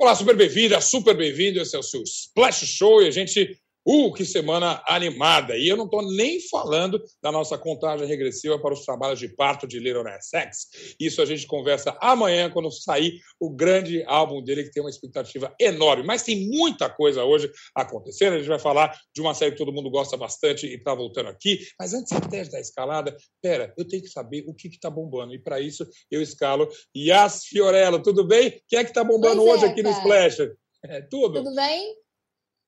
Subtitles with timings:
[0.00, 1.60] Olá, super bem-vinda, super bem-vindo.
[1.60, 5.56] Esse é o seu Splash Show e a gente Uh, que semana animada!
[5.56, 9.66] E eu não estou nem falando da nossa contagem regressiva para os trabalhos de parto
[9.66, 10.94] de Little Nas X.
[11.00, 15.54] Isso a gente conversa amanhã, quando sair o grande álbum dele, que tem uma expectativa
[15.58, 16.02] enorme.
[16.02, 18.34] Mas tem muita coisa hoje acontecendo.
[18.34, 21.30] A gente vai falar de uma série que todo mundo gosta bastante e está voltando
[21.30, 21.58] aqui.
[21.80, 25.32] Mas antes até da escalada, pera, eu tenho que saber o que está bombando.
[25.32, 28.02] E para isso eu escalo Yas Fiorello.
[28.02, 28.60] Tudo bem?
[28.68, 30.40] Quem é que está bombando hoje aqui no Splash?
[30.84, 31.42] É, tudo?
[31.42, 31.96] Tudo bem?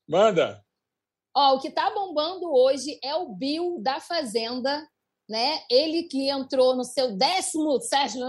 [0.09, 0.65] Manda!
[1.37, 4.87] Ó, o que está bombando hoje é o Bill da Fazenda,
[5.29, 5.61] né?
[5.71, 8.27] Ele que entrou no seu décimo, sétimo,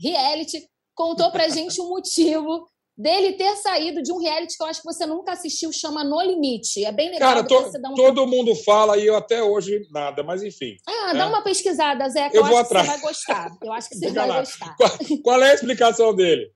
[0.00, 2.66] reality, contou pra gente o motivo
[2.96, 6.20] dele ter saído de um reality que eu acho que você nunca assistiu, chama No
[6.22, 6.84] Limite.
[6.84, 7.34] É bem legal.
[7.34, 10.76] Cara, to, dar todo mundo fala e eu até hoje nada, mas enfim.
[10.88, 11.18] Ah, né?
[11.18, 12.86] dá uma pesquisada, Zé, que eu, eu vou acho atrás.
[12.86, 13.58] que você vai gostar.
[13.62, 14.40] Eu acho que você vai lá.
[14.40, 14.76] gostar.
[14.76, 14.90] Qual,
[15.22, 16.50] qual, é a explicação dele?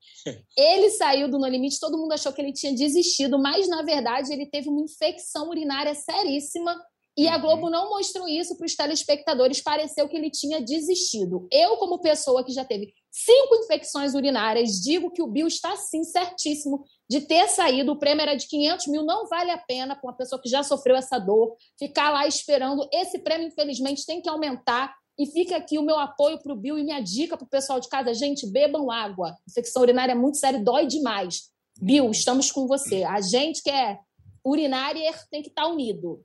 [0.57, 4.33] Ele saiu do No Limite, todo mundo achou que ele tinha desistido, mas na verdade
[4.33, 6.77] ele teve uma infecção urinária seríssima
[7.21, 7.71] e a Globo uhum.
[7.71, 11.47] não mostrou isso para os telespectadores, pareceu que ele tinha desistido.
[11.51, 16.05] Eu, como pessoa que já teve cinco infecções urinárias, digo que o Bill está sim
[16.05, 17.93] certíssimo de ter saído.
[17.93, 20.63] O prêmio era de 500 mil, não vale a pena para uma pessoa que já
[20.63, 22.89] sofreu essa dor ficar lá esperando.
[22.93, 24.95] Esse prêmio, infelizmente, tem que aumentar.
[25.21, 27.79] E fica aqui o meu apoio para o Bill e minha dica para o pessoal
[27.79, 29.37] de casa: gente, bebam água.
[29.47, 31.51] Infecção urinária é muito séria, dói demais.
[31.79, 33.05] Bill, estamos com você.
[33.05, 33.99] A gente que é
[34.43, 36.25] urinária tem que estar tá unido.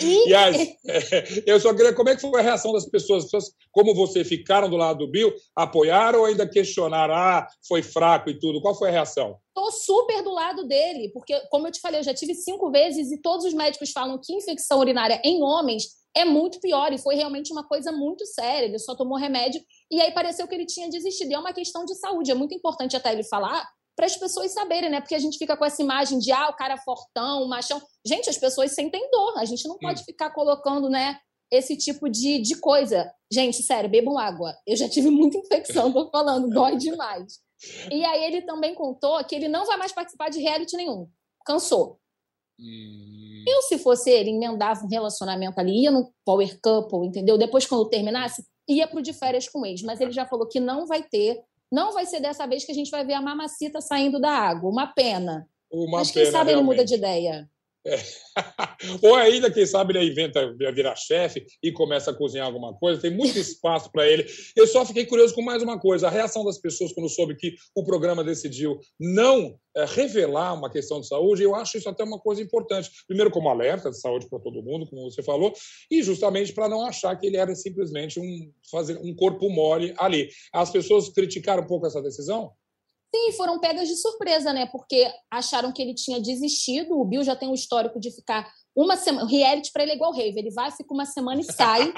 [0.00, 0.32] E...
[0.34, 3.24] as, é, eu só queria, como é que foi a reação das pessoas?
[3.24, 7.82] As pessoas, como você, ficaram do lado do Bill, apoiaram ou ainda questionaram, ah, foi
[7.82, 8.60] fraco e tudo?
[8.60, 9.36] Qual foi a reação?
[9.48, 13.10] Estou super do lado dele, porque, como eu te falei, eu já tive cinco vezes
[13.10, 17.14] e todos os médicos falam que infecção urinária em homens é muito pior e foi
[17.14, 18.66] realmente uma coisa muito séria.
[18.66, 21.30] Ele só tomou remédio e aí pareceu que ele tinha desistido.
[21.30, 22.30] E é uma questão de saúde.
[22.30, 23.66] É muito importante até ele falar
[23.96, 25.00] para as pessoas saberem, né?
[25.00, 27.80] Porque a gente fica com essa imagem de ah, o cara fortão, machão.
[28.06, 29.38] Gente, as pessoas sentem dor.
[29.38, 31.18] A gente não pode ficar colocando, né,
[31.50, 33.10] esse tipo de, de coisa.
[33.32, 34.54] Gente, sério, bebam água.
[34.66, 37.40] Eu já tive muita infecção, tô falando, dói demais.
[37.90, 41.08] E aí ele também contou que ele não vai mais participar de reality nenhum.
[41.44, 41.98] Cansou.
[42.60, 43.44] Hum.
[43.46, 47.38] Eu, se fosse ele, emendava um relacionamento ali, ia no Power Couple, entendeu?
[47.38, 49.82] Depois, quando terminasse, ia pro de férias com ex.
[49.82, 52.74] Mas ele já falou que não vai ter não vai ser dessa vez que a
[52.74, 54.70] gente vai ver a mamacita saindo da água.
[54.70, 55.46] Uma pena.
[55.70, 56.70] Uma Mas quem pena, sabe realmente.
[56.70, 57.50] ele muda de ideia.
[57.88, 57.98] É.
[59.02, 63.00] Ou ainda, quem sabe, ele inventa virar chefe e começa a cozinhar alguma coisa.
[63.00, 64.26] Tem muito espaço para ele.
[64.54, 67.54] Eu só fiquei curioso com mais uma coisa: a reação das pessoas quando soube que
[67.74, 71.42] o programa decidiu não é, revelar uma questão de saúde.
[71.42, 72.90] Eu acho isso até uma coisa importante.
[73.06, 75.52] Primeiro, como alerta de saúde para todo mundo, como você falou,
[75.90, 80.28] e justamente para não achar que ele era simplesmente um, fazer um corpo mole ali.
[80.52, 82.52] As pessoas criticaram um pouco essa decisão?
[83.14, 84.66] Sim, foram pegas de surpresa, né?
[84.66, 86.98] Porque acharam que ele tinha desistido.
[86.98, 89.24] O Bill já tem um histórico de ficar uma semana.
[89.24, 90.38] O reality para ele é igual rave.
[90.38, 91.92] Ele vai, fica uma semana e sai.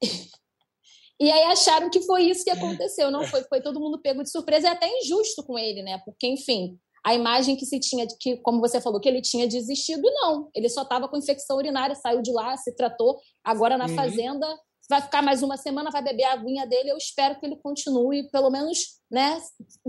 [1.20, 3.10] e aí acharam que foi isso que aconteceu.
[3.10, 4.68] Não foi, foi todo mundo pego de surpresa.
[4.68, 6.00] É até injusto com ele, né?
[6.04, 9.48] Porque, enfim, a imagem que se tinha, de que, como você falou, que ele tinha
[9.48, 10.50] desistido, não.
[10.54, 13.18] Ele só estava com infecção urinária, saiu de lá, se tratou.
[13.42, 13.94] Agora na uhum.
[13.96, 14.46] fazenda
[14.88, 16.90] vai ficar mais uma semana, vai beber a aguinha dele.
[16.90, 19.40] Eu espero que ele continue, pelo menos, né,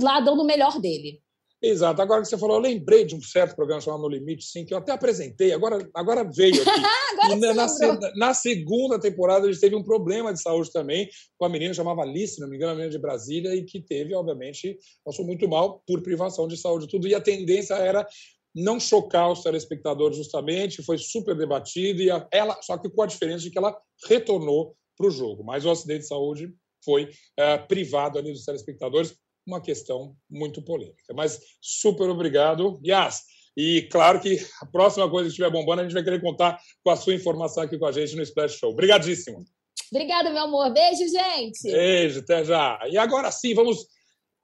[0.01, 1.21] lá dando o melhor dele.
[1.61, 2.01] Exato.
[2.01, 4.73] Agora que você falou, eu lembrei de um certo programa chamado No Limite, sim, que
[4.73, 6.69] eu até apresentei, agora, agora veio aqui.
[7.19, 11.45] agora na, na, na, segunda temporada a gente teve um problema de saúde também, com
[11.45, 14.15] a menina chamava Alice, se não me engano, a menina de Brasília, e que teve,
[14.15, 17.09] obviamente, passou muito mal por privação de saúde e tudo.
[17.09, 18.07] E a tendência era
[18.55, 23.43] não chocar os telespectadores justamente, foi super debatido, e ela, só que com a diferença
[23.43, 23.77] de que ela
[24.07, 25.43] retornou para o jogo.
[25.43, 29.15] Mas o acidente de saúde foi é, privado ali dos telespectadores,
[29.47, 31.13] uma questão muito polêmica.
[31.15, 33.21] Mas super obrigado, Yas.
[33.57, 36.91] E claro que a próxima coisa que estiver bombando, a gente vai querer contar com
[36.91, 38.71] a sua informação aqui com a gente no Splash Show.
[38.71, 39.43] Obrigadíssimo.
[39.91, 40.71] Obrigada, meu amor.
[40.71, 41.63] Beijo, gente.
[41.63, 42.79] Beijo, até já.
[42.89, 43.87] E agora sim, vamos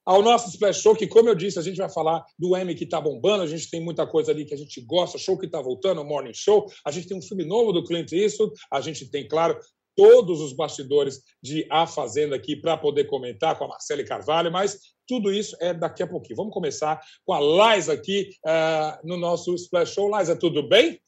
[0.05, 2.83] ao nosso Splash Show, que, como eu disse, a gente vai falar do M que
[2.83, 5.59] está bombando, a gente tem muita coisa ali que a gente gosta, show que está
[5.59, 9.09] voltando, o Morning Show, a gente tem um filme novo do Clint Eastwood, a gente
[9.09, 9.57] tem, claro,
[9.95, 14.95] todos os bastidores de A Fazenda aqui para poder comentar com a Marcele Carvalho, mas
[15.07, 16.37] tudo isso é daqui a pouquinho.
[16.37, 20.07] Vamos começar com a Laisa aqui uh, no nosso Splash Show.
[20.07, 20.99] Laisa, tudo bem?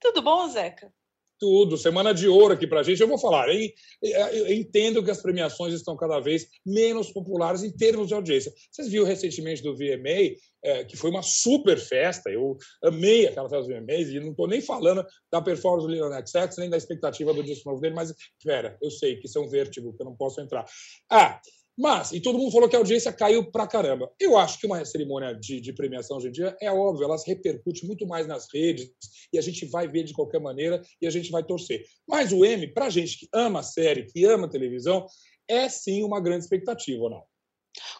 [0.00, 0.92] Tudo bom, Zeca?
[1.44, 3.02] Tudo, semana de ouro aqui para a gente.
[3.02, 3.70] Eu vou falar, hein?
[4.00, 8.50] Eu entendo que as premiações estão cada vez menos populares em termos de audiência.
[8.72, 12.30] Vocês viram recentemente do VMA, é, que foi uma super festa.
[12.30, 16.08] Eu amei aquela festa do VMA e não estou nem falando da performance do Lil
[16.08, 19.38] Nas X, nem da expectativa do disco novo dele, mas, pera, eu sei que isso
[19.38, 20.64] é um vértigo, que eu não posso entrar.
[21.10, 21.38] Ah,
[21.76, 24.10] Mas, e todo mundo falou que a audiência caiu pra caramba.
[24.20, 27.84] Eu acho que uma cerimônia de, de, premiação hoje em dia é óbvio, ela repercute
[27.84, 28.90] muito mais nas redes
[29.32, 31.84] e a gente vai ver de qualquer maneira e a gente vai torcer.
[32.06, 35.04] Mas o M, pra gente que ama a série, que ama a televisão,
[35.48, 37.33] é sim uma grande expectativa, ou não?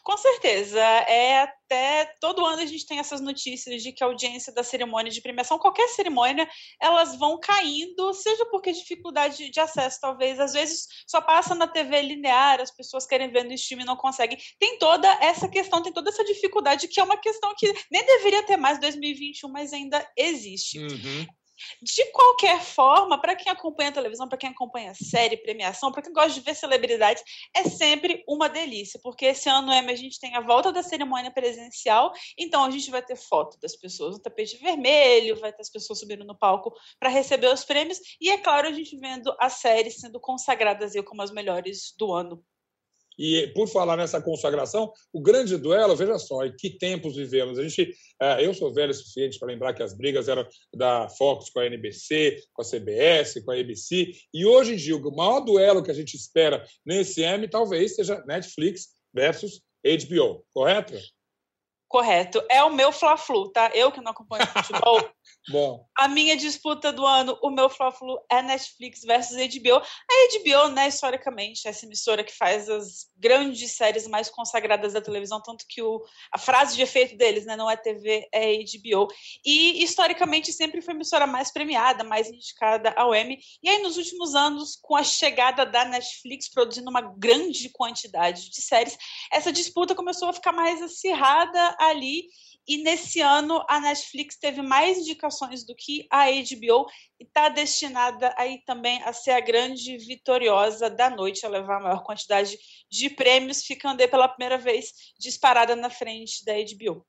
[0.04, 0.78] Com certeza.
[0.78, 5.10] É até todo ano a gente tem essas notícias de que a audiência da cerimônia
[5.10, 6.46] de premiação, qualquer cerimônia,
[6.78, 10.38] elas vão caindo, seja porque dificuldade de acesso, talvez.
[10.38, 13.96] Às vezes só passa na TV linear, as pessoas querem ver no stream e não
[13.96, 14.38] conseguem.
[14.58, 18.42] Tem toda essa questão, tem toda essa dificuldade, que é uma questão que nem deveria
[18.42, 20.80] ter mais 2021, mas ainda existe.
[20.80, 21.26] Uhum.
[21.82, 26.12] De qualquer forma, para quem acompanha a televisão, para quem acompanha série, premiação, para quem
[26.12, 27.22] gosta de ver celebridades,
[27.54, 31.30] é sempre uma delícia, porque esse ano é, a gente tem a volta da cerimônia
[31.30, 35.70] presencial, então a gente vai ter foto das pessoas no tapete vermelho, vai ter as
[35.70, 39.54] pessoas subindo no palco para receber os prêmios, e é claro, a gente vendo as
[39.54, 42.44] séries sendo consagradas como as melhores do ano.
[43.18, 47.58] E por falar nessa consagração, o grande duelo, veja só, em que tempos vivemos.
[47.58, 51.08] A gente, é, eu sou velho o suficiente para lembrar que as brigas eram da
[51.08, 55.16] Fox com a NBC, com a CBS, com a ABC, e hoje em dia o
[55.16, 60.94] maior duelo que a gente espera nesse M talvez seja Netflix versus HBO, correto?
[61.94, 62.44] Correto.
[62.50, 63.70] É o meu Fla-Flu, tá?
[63.72, 64.98] Eu que não acompanho futebol.
[65.48, 65.86] Bom.
[65.96, 69.76] A minha disputa do ano, o meu Fla-Flu é Netflix versus HBO.
[69.76, 75.00] A HBO, né, historicamente, é essa emissora que faz as grandes séries mais consagradas da
[75.00, 76.02] televisão, tanto que o,
[76.32, 79.06] a frase de efeito deles, né, não é TV, é HBO.
[79.44, 83.38] E, historicamente, sempre foi a emissora mais premiada, mais indicada ao Emmy.
[83.62, 88.62] E aí, nos últimos anos, com a chegada da Netflix produzindo uma grande quantidade de
[88.62, 88.96] séries,
[89.30, 92.24] essa disputa começou a ficar mais acirrada ali.
[92.66, 96.86] E nesse ano a Netflix teve mais indicações do que a HBO
[97.20, 101.82] e está destinada aí também a ser a grande vitoriosa da noite, a levar a
[101.82, 102.56] maior quantidade
[102.90, 107.06] de prêmios, ficando aí pela primeira vez disparada na frente da HBO.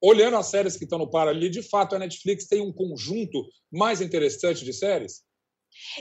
[0.00, 3.48] Olhando as séries que estão no par ali, de fato a Netflix tem um conjunto
[3.70, 5.22] mais interessante de séries?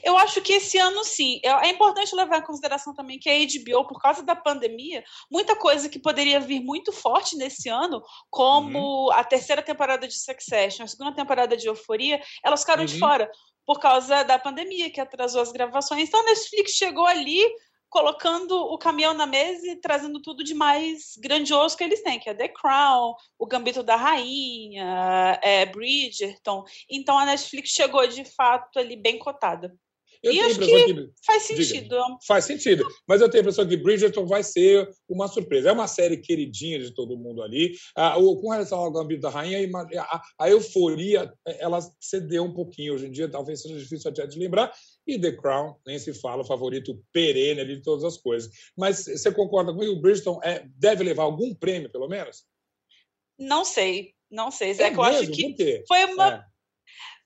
[0.03, 1.39] Eu acho que esse ano, sim.
[1.43, 5.55] É, é importante levar em consideração também que a HBO, por causa da pandemia, muita
[5.55, 9.11] coisa que poderia vir muito forte nesse ano, como uhum.
[9.11, 12.87] a terceira temporada de Succession, a segunda temporada de Euforia, elas ficaram uhum.
[12.87, 13.29] de fora
[13.65, 16.07] por causa da pandemia, que atrasou as gravações.
[16.07, 17.41] Então, a Netflix chegou ali
[17.95, 22.29] colocando o caminhão na mesa e trazendo tudo de mais grandioso que eles têm, que
[22.29, 26.65] é The Crown, o Gambito da Rainha, é, Bridgerton.
[26.89, 29.73] Então a Netflix chegou de fato ali bem cotada.
[30.25, 31.89] Eu e acho que, que, faz sentido.
[31.89, 32.83] Diga, faz sentido.
[33.07, 35.69] Mas eu tenho a impressão que Bridgerton vai ser uma surpresa.
[35.69, 37.75] É uma série queridinha de todo mundo ali.
[37.95, 39.69] Ah, o, com relação ao Gambito da Rainha,
[39.99, 42.95] a, a, euforia ela cedeu um pouquinho.
[42.95, 44.73] Hoje em dia talvez seja difícil até de lembrar.
[45.05, 48.51] E The Crown, nem se fala, o favorito perene de todas as coisas.
[48.75, 49.93] Mas você concorda comigo?
[49.93, 52.45] O Bridgerton é, deve levar algum prêmio, pelo menos?
[53.37, 54.85] Não sei, não sei, Zé.
[54.85, 56.33] É eu acho que foi uma.
[56.33, 56.54] É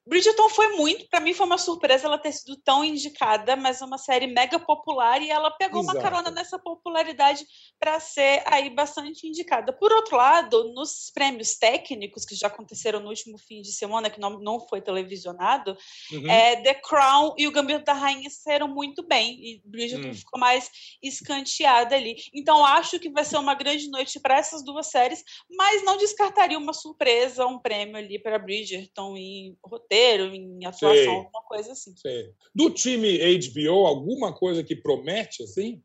[0.09, 3.85] Bridgerton foi muito, para mim foi uma surpresa ela ter sido tão indicada, mas é
[3.85, 5.97] uma série mega popular e ela pegou Exato.
[5.97, 7.45] uma carona nessa popularidade
[7.79, 9.71] para ser aí bastante indicada.
[9.71, 14.19] Por outro lado, nos prêmios técnicos que já aconteceram no último fim de semana, que
[14.19, 15.77] não, não foi televisionado,
[16.11, 16.29] uhum.
[16.29, 20.15] é, The Crown e o Gambito da Rainha saíram muito bem e Bridgerton uhum.
[20.15, 20.71] ficou mais
[21.03, 22.15] escanteada ali.
[22.33, 25.23] Então acho que vai ser uma grande noite para essas duas séries,
[25.55, 31.07] mas não descartaria uma surpresa, um prêmio ali para Bridgerton em roteiro em atuação, sei,
[31.07, 31.95] alguma coisa assim.
[31.95, 32.33] Sei.
[32.53, 35.83] Do time HBO, alguma coisa que promete, assim?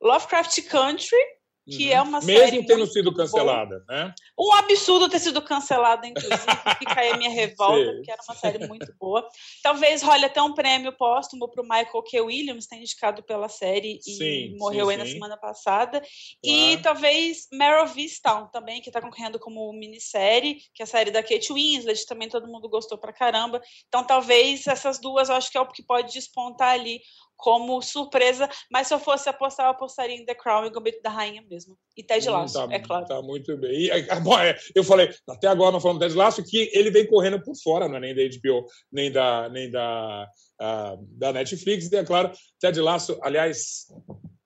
[0.00, 1.18] Lovecraft Country,
[1.68, 2.06] que é uhum.
[2.06, 2.52] é uma Mesmo série.
[2.52, 3.98] Mesmo tendo sido cancelada, boa.
[4.04, 4.14] né?
[4.38, 6.36] Um absurdo ter sido cancelada, inclusive,
[6.78, 9.28] fica aí a minha revolta, porque era uma série muito boa.
[9.62, 12.20] Talvez role até um prêmio póstumo para o Michael K.
[12.20, 15.04] Williams, tem indicado pela série e sim, morreu sim, aí sim.
[15.04, 16.00] na semana passada.
[16.00, 16.06] Claro.
[16.42, 21.22] E talvez Meryl Vistown também, que está concorrendo como minissérie, que é a série da
[21.22, 23.60] Kate Winslet, também todo mundo gostou pra caramba.
[23.86, 27.00] Então talvez essas duas, eu acho que é o que pode despontar ali
[27.38, 31.08] como surpresa, mas se eu fosse apostar, eu apostaria em The Crown e Gambito da
[31.08, 31.78] Rainha mesmo.
[31.96, 33.06] E Ted hum, Lasso, hum, tá, é claro.
[33.06, 33.86] Tá muito bem.
[33.86, 37.40] E, bom, é, eu falei, até agora não falamos Ted Lasso, que ele vem correndo
[37.40, 40.28] por fora, não é nem da HBO, nem da, nem da,
[40.60, 43.86] uh, da Netflix, e é claro, Ted Lasso, aliás,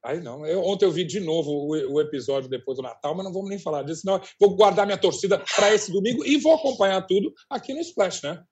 [0.05, 0.45] Aí não.
[0.45, 3.49] Eu, ontem eu vi de novo o, o, episódio depois do Natal, mas não vamos
[3.49, 4.21] nem falar disso, não.
[4.39, 8.43] Vou guardar minha torcida para esse domingo e vou acompanhar tudo aqui no Splash, né?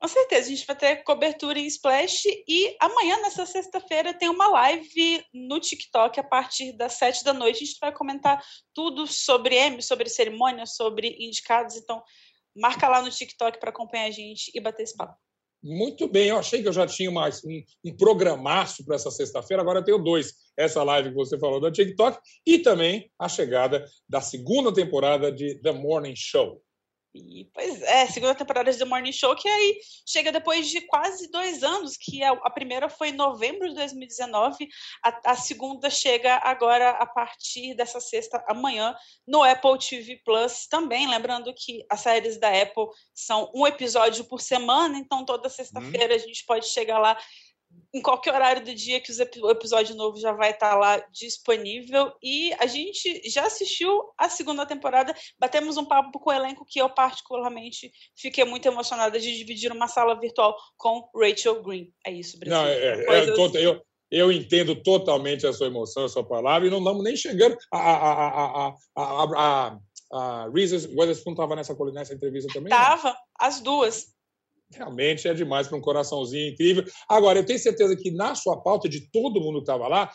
[0.00, 4.48] Com certeza, a gente vai ter cobertura em Splash e amanhã, nessa sexta-feira, tem uma
[4.48, 7.62] live no TikTok a partir das sete da noite.
[7.62, 11.76] A gente vai comentar tudo sobre M, sobre cerimônia, sobre indicados.
[11.76, 12.02] Então,
[12.54, 15.16] marca lá no TikTok para acompanhar a gente e bater esse papo.
[15.62, 19.62] Muito bem, eu achei que eu já tinha mais um, um programaço para essa sexta-feira,
[19.62, 20.34] agora eu tenho dois.
[20.58, 25.54] essa live que você falou da TikTok e também a chegada da segunda temporada de
[25.62, 26.62] The Morning Show.
[27.14, 31.30] E, pois é, segunda temporada de The Morning Show, que aí chega depois de quase
[31.30, 34.68] dois anos, que a, a primeira foi em novembro de 2019,
[35.00, 41.06] a, a, segunda chega agora a partir dessa sexta, amanhã, no Apple TV Plus também.
[41.06, 46.16] Lembrando que as séries da Apple são um episódio por semana, então toda sexta-feira hum.
[46.16, 47.16] a gente pode chegar lá
[47.94, 52.12] em qualquer horário do dia que o episódio novo já vai estar lá disponível.
[52.20, 55.14] E a gente já assistiu a segunda temporada.
[55.38, 59.86] Batemos um papo com o elenco que eu, particularmente, fiquei muito emocionada de dividir uma
[59.86, 61.92] sala virtual com Rachel Green.
[62.04, 62.58] É isso, Brasil.
[62.58, 66.70] Não, é, é, é eu, eu entendo totalmente a sua emoção, a sua palavra, e
[66.70, 67.78] não estamos nem chegando a.
[67.78, 69.78] a, a, a, a, a
[70.12, 72.72] a Reese Witherspoon estava nessa, nessa entrevista também?
[72.72, 74.13] Estava, as duas
[74.74, 76.84] realmente é demais para um coraçãozinho incrível.
[77.08, 80.10] Agora, eu tenho certeza que na sua pauta, de todo mundo que estava lá,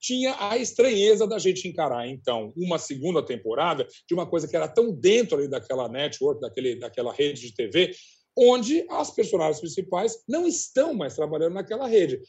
[0.00, 4.68] tinha a estranheza da gente encarar, então, uma segunda temporada de uma coisa que era
[4.68, 7.92] tão dentro ali daquela network, daquele, daquela rede de TV,
[8.38, 12.20] onde as personagens principais não estão mais trabalhando naquela rede.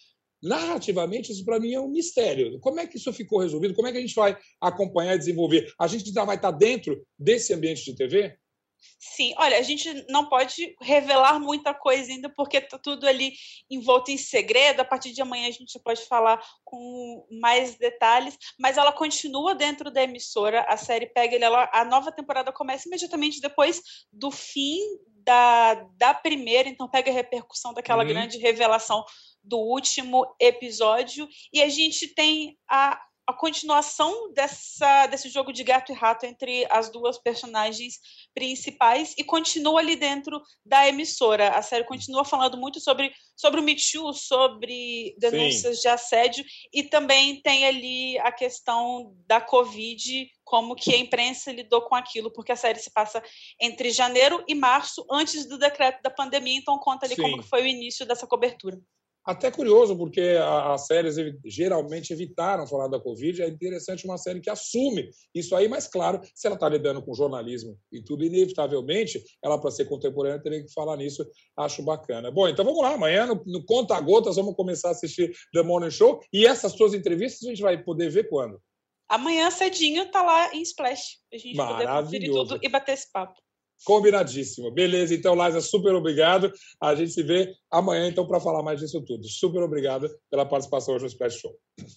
[0.42, 2.60] Narrativamente, isso para mim é um mistério.
[2.60, 3.74] Como é que isso ficou resolvido?
[3.74, 5.72] Como é que a gente vai acompanhar e desenvolver?
[5.80, 8.38] A gente ainda vai estar dentro desse ambiente de TV?
[9.00, 13.34] Sim, olha, a gente não pode revelar muita coisa ainda, porque está tudo ali
[13.70, 14.82] envolto em segredo.
[14.82, 19.92] A partir de amanhã a gente pode falar com mais detalhes, mas ela continua dentro
[19.92, 20.66] da emissora.
[20.68, 23.82] A série pega ela, a nova temporada começa imediatamente depois
[24.12, 24.80] do fim
[25.28, 28.10] da, da primeira, então pega a repercussão daquela uhum.
[28.10, 29.04] grande revelação
[29.44, 31.28] do último episódio.
[31.54, 36.66] E a gente tem a a continuação dessa, desse jogo de gato e rato entre
[36.72, 38.00] as duas personagens
[38.34, 41.50] principais e continua ali dentro da emissora.
[41.50, 45.82] A série continua falando muito sobre, sobre o Me Too, sobre denúncias Sim.
[45.82, 51.82] de assédio e também tem ali a questão da Covid, como que a imprensa lidou
[51.82, 53.22] com aquilo, porque a série se passa
[53.60, 57.24] entre janeiro e março, antes do decreto da pandemia, então conta ali Sim.
[57.24, 58.80] como foi o início dessa cobertura.
[59.28, 63.42] Até curioso, porque as séries geralmente evitaram falar da Covid.
[63.42, 67.14] É interessante uma série que assume isso aí, mas, claro, se ela está lidando com
[67.14, 71.30] jornalismo e tudo, inevitavelmente, ela, para ser contemporânea, teria que falar nisso.
[71.58, 72.32] Acho bacana.
[72.32, 72.94] Bom, então vamos lá.
[72.94, 76.22] Amanhã, no, no Conta Gotas, vamos começar a assistir The Morning Show.
[76.32, 78.62] E essas suas entrevistas a gente vai poder ver quando?
[79.10, 81.18] Amanhã cedinho tá lá em Splash.
[81.34, 83.38] A gente poder conferir tudo e bater esse papo.
[83.84, 84.72] Combinadíssimo.
[84.72, 86.52] Beleza, então, Liza, super obrigado.
[86.82, 89.28] A gente se vê amanhã, então, para falar mais disso tudo.
[89.28, 91.56] Super obrigado pela participação hoje no Splash Show.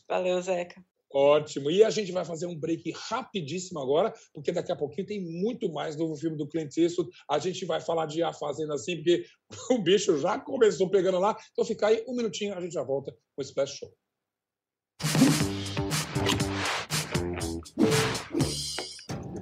[0.08, 0.82] Valeu, Zeca.
[1.12, 1.70] Ótimo.
[1.70, 5.70] E a gente vai fazer um break rapidíssimo agora, porque daqui a pouquinho tem muito
[5.72, 7.10] mais novo filme do Clint Eastwood.
[7.28, 9.24] A gente vai falar de A Fazenda assim, porque
[9.72, 11.36] o bicho já começou pegando lá.
[11.50, 13.92] Então fica aí um minutinho, a gente já volta com o Splash Show.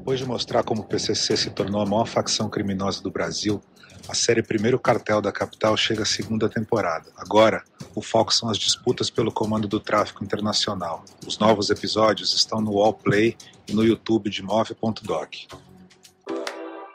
[0.09, 3.61] Depois de mostrar como o PCC se tornou a maior facção criminosa do Brasil,
[4.09, 7.13] a série Primeiro Cartel da Capital chega à segunda temporada.
[7.15, 7.63] Agora,
[7.95, 11.05] o foco são as disputas pelo comando do tráfico internacional.
[11.27, 13.37] Os novos episódios estão no Wallplay
[13.69, 15.35] e no YouTube de Move.doc.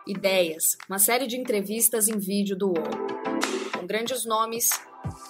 [0.08, 3.78] Ideias, uma série de entrevistas em vídeo do UOL.
[3.78, 4.72] Com grandes nomes,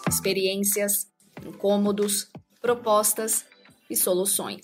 [0.07, 1.09] experiências,
[1.45, 3.43] incômodos, propostas
[3.89, 4.63] e soluções.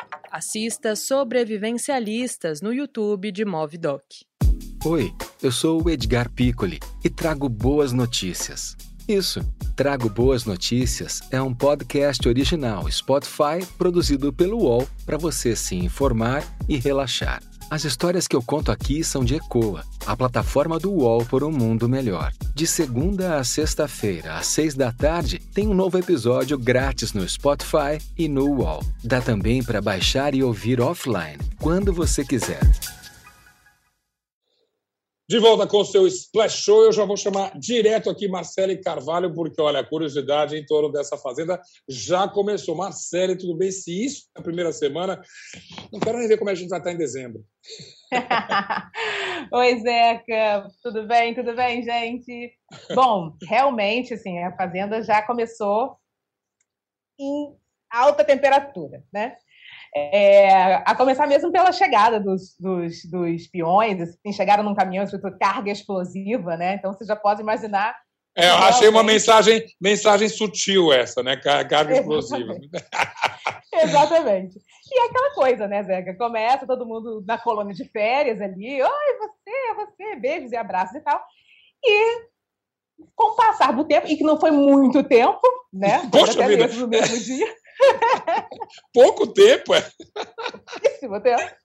[0.31, 4.01] Assista Sobrevivencialistas no YouTube de Movidoc.
[4.85, 8.77] Oi, eu sou o Edgar Piccoli e trago boas notícias.
[9.05, 9.41] Isso,
[9.75, 16.45] Trago Boas Notícias é um podcast original Spotify produzido pelo UOL para você se informar
[16.69, 17.41] e relaxar.
[17.71, 21.49] As histórias que eu conto aqui são de Ecoa, a plataforma do UOL por um
[21.49, 22.33] mundo melhor.
[22.53, 27.97] De segunda a sexta-feira, às seis da tarde, tem um novo episódio grátis no Spotify
[28.17, 28.83] e no UOL.
[29.01, 32.59] Dá também para baixar e ouvir offline, quando você quiser.
[35.31, 39.33] De volta com o seu Splash Show, eu já vou chamar direto aqui Marcele Carvalho,
[39.33, 41.57] porque, olha, a curiosidade em torno dessa fazenda
[41.87, 42.75] já começou.
[42.75, 43.71] Marcele, tudo bem?
[43.71, 45.21] Se isso é a primeira semana,
[45.89, 47.45] não quero nem ver como a gente vai estar em dezembro.
[49.53, 51.33] Oi, Zeca, tudo bem?
[51.33, 52.51] Tudo bem, gente?
[52.93, 55.95] Bom, realmente, assim, a fazenda já começou
[57.17, 57.55] em
[57.89, 59.37] alta temperatura, né?
[59.93, 65.37] É, a começar mesmo pela chegada dos, dos, dos peões, assim, chegaram num caminhão escrito
[65.37, 66.75] carga explosiva, né?
[66.75, 67.95] Então você já pode imaginar.
[68.33, 71.35] É, eu achei uma mensagem, mensagem sutil essa, né?
[71.35, 72.53] Carga explosiva.
[73.73, 74.59] Exatamente.
[74.91, 76.15] E é aquela coisa, né, Zeca?
[76.15, 81.01] Começa todo mundo na colônia de férias ali, oi, você, você, beijos e abraços e
[81.01, 81.21] tal.
[81.83, 82.31] E
[83.15, 86.07] com o passar do tempo, e que não foi muito tempo, né?
[86.11, 86.67] Poxa até vida.
[86.67, 87.55] mesmo no mesmo dia.
[88.93, 89.81] Pouco tempo, é.
[90.71, 91.55] Pouquíssimo tempo.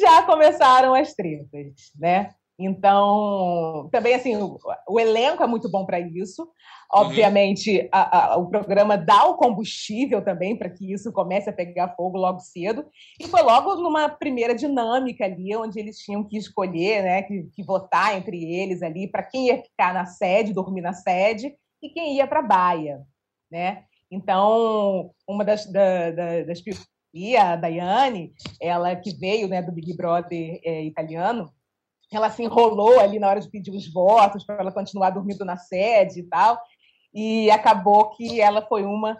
[0.00, 2.30] Já começaram as tretas, né?
[2.58, 4.58] Então, também assim, o,
[4.88, 6.48] o elenco é muito bom para isso.
[6.90, 7.88] Obviamente, uhum.
[7.92, 12.16] a, a, o programa dá o combustível também para que isso comece a pegar fogo
[12.16, 12.86] logo cedo.
[13.20, 17.62] E foi logo numa primeira dinâmica ali, onde eles tinham que escolher, né, que, que
[17.62, 22.16] votar entre eles ali para quem ia ficar na sede, dormir na sede, e quem
[22.16, 23.02] ia para a baia,
[23.50, 23.84] né?
[24.10, 26.62] Então, uma das, da, da, das
[27.38, 31.50] a Daiane, ela que veio né, do Big Brother é, italiano,
[32.12, 35.56] ela se enrolou ali na hora de pedir os votos para ela continuar dormindo na
[35.56, 36.60] sede e tal,
[37.12, 39.18] e acabou que ela foi uma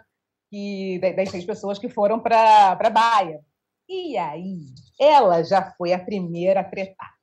[0.49, 3.41] que, das seis pessoas que foram para a Baia.
[3.89, 4.59] E aí,
[4.99, 7.13] ela já foi a primeira a tretar.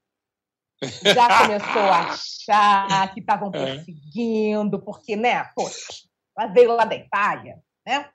[1.02, 3.76] Já começou a achar que estavam é.
[3.76, 6.02] perseguindo, porque, né, poxa,
[6.36, 8.08] ela veio lá da Itália, né?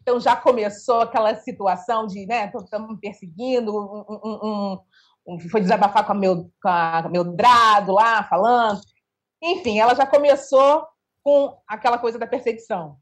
[0.00, 4.78] Então já começou aquela situação de, né, estamos perseguindo, um, um,
[5.26, 8.80] um, foi desabafar com a, meu, com a Meldrado lá, falando.
[9.42, 10.86] Enfim, ela já começou
[11.24, 12.98] com aquela coisa da perseguição,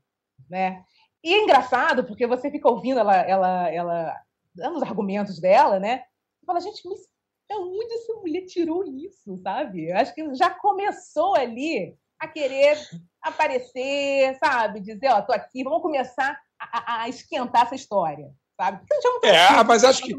[0.49, 0.83] né?
[1.23, 4.21] E é engraçado, porque você fica ouvindo ela, ela, ela
[4.55, 6.05] dando os argumentos dela, né?
[6.47, 7.01] Fala, gente, mas
[7.49, 9.93] da onde essa mulher tirou isso, sabe?
[9.93, 12.79] Acho que já começou ali a querer
[13.25, 14.81] aparecer, sabe?
[14.81, 18.85] Dizer, ó, tô aqui, vamos começar a, a esquentar essa história, sabe?
[19.25, 20.17] é, mas acho que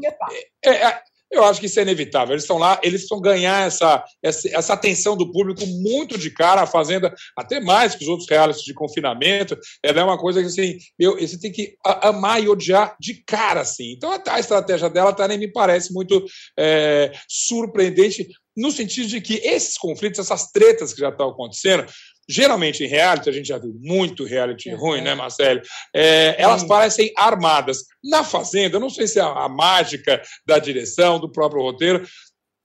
[0.64, 2.34] é, é, eu acho que isso é inevitável.
[2.34, 6.62] Eles estão lá, eles estão ganhar essa, essa, essa, atenção do público muito de cara.
[6.62, 10.46] A Fazenda, até mais que os outros realities de confinamento, ela é uma coisa que
[10.46, 13.92] assim, meu, você tem que amar e odiar de cara, assim.
[13.92, 16.24] Então a, a estratégia dela tá, nem me parece muito
[16.58, 21.84] é, surpreendente, no sentido de que esses conflitos, essas tretas que já estão acontecendo,
[22.28, 24.80] geralmente em reality, a gente já viu muito reality uhum.
[24.80, 25.60] ruim, né, Marcelo?
[25.94, 27.84] É, elas parecem armadas.
[28.02, 32.06] Na Fazenda, eu não sei se é a mágica da direção, do próprio roteiro,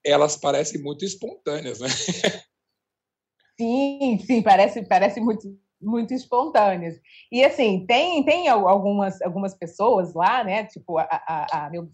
[0.04, 1.88] elas parecem muito espontâneas, né?
[3.60, 5.46] Sim, sim, parece, parece muito,
[5.80, 6.98] muito espontâneas.
[7.30, 10.64] E assim, tem, tem algumas, algumas pessoas lá, né?
[10.64, 11.88] Tipo a, a, a meu,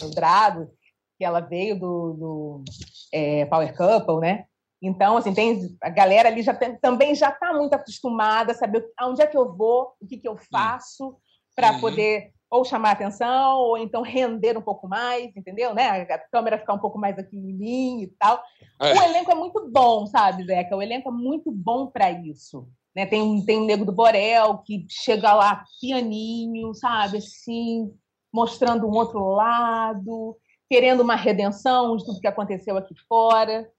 [0.00, 0.70] meu Drado,
[1.18, 2.64] que ela veio do, do
[3.12, 4.46] é, Power Couple, né?
[4.82, 8.84] Então, assim, tem a galera ali já tem, também já está muito acostumada a saber
[8.98, 11.16] aonde é que eu vou, o que, que eu faço
[11.54, 11.80] para uhum.
[11.80, 15.72] poder ou chamar atenção ou então render um pouco mais, entendeu?
[15.72, 15.88] Né?
[15.88, 18.42] A câmera ficar um pouco mais aqui em mim e tal.
[18.80, 18.92] É.
[18.92, 20.76] O elenco é muito bom, sabe, Zeca?
[20.76, 22.68] O elenco é muito bom para isso.
[22.94, 23.06] Né?
[23.06, 27.18] Tem, um, tem um Nego do Borel que chega lá pianinho, sabe?
[27.18, 27.92] Assim,
[28.32, 30.36] mostrando um outro lado,
[30.68, 33.70] querendo uma redenção de tudo que aconteceu aqui fora.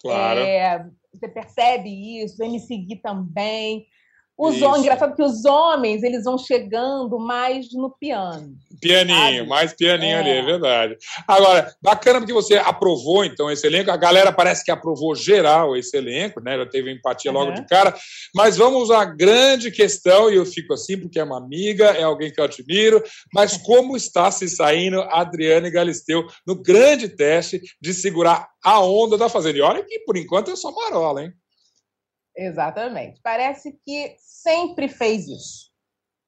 [0.00, 0.40] Claro.
[0.40, 3.86] É, você percebe isso, me seguir também.
[4.38, 8.54] Os homens, engraçado que os homens eles vão chegando mais no piano.
[8.80, 9.48] Pianinho, sabe?
[9.48, 10.20] mais pianinho é.
[10.20, 10.96] ali, é verdade.
[11.26, 13.90] Agora, bacana porque você aprovou então esse elenco.
[13.90, 16.56] A galera parece que aprovou geral esse elenco, né?
[16.56, 17.54] Já teve empatia logo uhum.
[17.54, 17.92] de cara.
[18.32, 22.30] Mas vamos à grande questão, e eu fico assim porque é uma amiga, é alguém
[22.30, 23.02] que eu admiro.
[23.34, 29.28] Mas como está se saindo Adriane Galisteu no grande teste de segurar a onda da
[29.28, 29.58] Fazenda?
[29.58, 31.32] E olha que por enquanto é só marola, hein?
[32.38, 33.20] Exatamente.
[33.20, 35.72] Parece que sempre fez isso.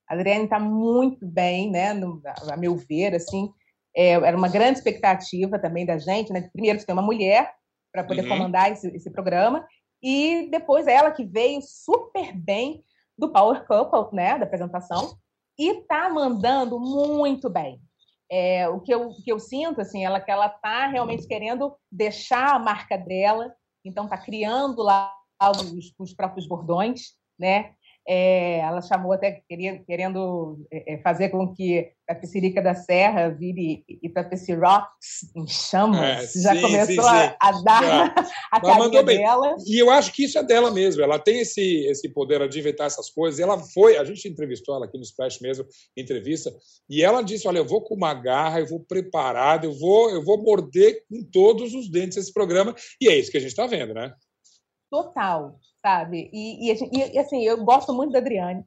[0.09, 1.95] A Adriane está muito bem, né?
[1.95, 2.21] No,
[2.51, 3.49] a meu ver, assim,
[3.97, 6.51] é, era uma grande expectativa também da gente, né?
[6.53, 7.55] Primeiro de ter uma mulher
[7.93, 8.29] para poder uhum.
[8.29, 9.65] comandar esse, esse, programa
[10.03, 12.83] e depois ela que veio super bem
[13.17, 14.37] do Power Couple, né?
[14.37, 15.17] Da apresentação
[15.57, 17.81] e está mandando muito bem.
[18.29, 21.77] É, o, que eu, o que eu sinto, assim, ela que ela está realmente querendo
[21.91, 25.13] deixar a marca dela, então está criando lá
[25.49, 27.73] os, os próprios bordões, né?
[28.09, 33.29] É, ela chamou até queria, querendo é, é fazer com que a Piscirica da Serra
[33.29, 36.35] vire Itapeci Rocks em chamas.
[36.35, 37.11] É, Já sim, começou sim.
[37.11, 38.15] A, a, dar
[38.51, 39.55] a carinha dela.
[39.67, 41.03] E eu acho que isso é dela mesmo.
[41.03, 43.39] Ela tem esse, esse poder de inventar essas coisas.
[43.39, 46.53] Ela foi, a gente entrevistou ela aqui no Splash mesmo, entrevista,
[46.89, 50.25] e ela disse: Olha, eu vou com uma garra, eu vou preparado, eu vou, eu
[50.25, 52.75] vou morder com todos os dentes esse programa.
[53.01, 54.13] E é isso que a gente está vendo, né?
[54.91, 56.31] Total, sabe?
[56.33, 58.65] E, e, e, assim, eu gosto muito da Adriane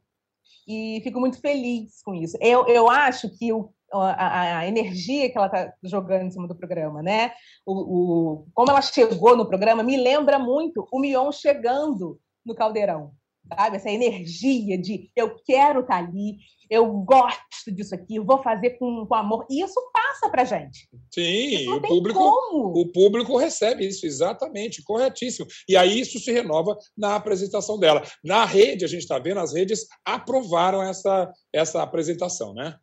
[0.68, 2.38] e fico muito feliz com isso.
[2.40, 6.56] Eu, eu acho que o, a, a, energia que ela está jogando em cima do
[6.56, 7.34] programa, né?
[7.66, 13.12] O, o, como ela chegou no programa me lembra muito o Mion chegando no Caldeirão,
[13.48, 13.78] sabe?
[13.78, 16.38] Essa energia de eu quero estar tá ali,
[16.70, 19.46] eu gosto disso aqui, eu vou fazer com, com amor.
[19.50, 20.90] E isso passa para gente.
[21.12, 22.80] Sim, o público, como.
[22.80, 25.48] o público recebe isso, exatamente, corretíssimo.
[25.68, 28.02] E aí isso se renova na apresentação dela.
[28.24, 32.76] Na rede, a gente está vendo, as redes aprovaram essa, essa apresentação, né?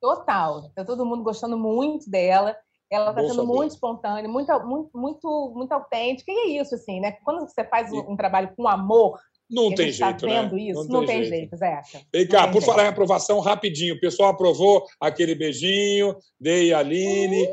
[0.00, 0.66] Total.
[0.68, 2.56] Está todo mundo gostando muito dela.
[2.90, 6.32] Ela está sendo muito espontânea, muito, muito, muito, muito autêntica.
[6.32, 7.12] E é isso, assim, né?
[7.22, 9.18] Quando você faz um, um trabalho com amor,
[9.50, 10.62] não tem tá jeito, tá vendo né?
[10.62, 12.00] Isso, não, não tem, tem jeito, Zeca.
[12.12, 12.66] Vem cá, por jeito.
[12.66, 13.94] falar em aprovação, rapidinho.
[13.94, 17.48] O pessoal aprovou aquele beijinho, Dei Aline.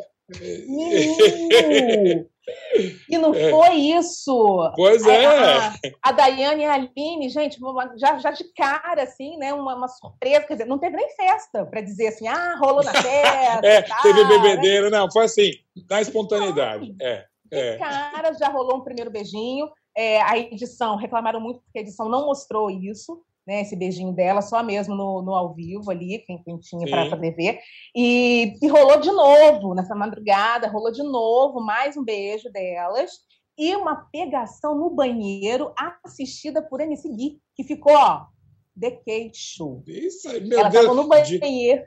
[0.68, 2.26] Menino!
[3.10, 3.50] E não é.
[3.50, 4.72] foi isso.
[4.76, 5.26] Pois é.
[5.26, 7.60] A, a, Daiane e a Aline, gente,
[7.98, 9.54] já, já de cara, assim, né?
[9.54, 10.42] Uma, uma surpresa.
[10.42, 13.66] Quer dizer, não teve nem festa para dizer assim, ah, rolou na festa.
[13.66, 14.90] é, tá, teve bebedeira.
[14.90, 14.98] Né?
[14.98, 15.52] Não, foi assim,
[15.90, 16.96] na espontaneidade.
[17.02, 17.26] É,
[17.58, 17.78] é.
[17.78, 19.70] cara, já rolou um primeiro beijinho.
[19.96, 24.42] É, a edição, reclamaram muito porque a edição não mostrou isso né, esse beijinho dela,
[24.42, 27.60] só mesmo no, no ao vivo ali, quem, quem tinha para poder ver.
[27.96, 33.12] E, e rolou de novo, nessa madrugada, rolou de novo mais um beijo delas
[33.58, 35.72] e uma pegação no banheiro
[36.04, 38.26] assistida por MC Gui, que ficou, ó,
[38.76, 39.82] de queixo.
[39.88, 40.96] Isso aí, meu Ela Deus.
[40.96, 41.86] no banheiro.